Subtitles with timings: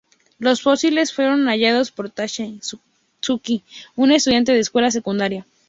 [0.39, 2.59] Los fósiles fueron hallados por Tadashi
[3.21, 3.63] Suzuki,
[3.95, 5.45] un estudiante de escuela secundaria.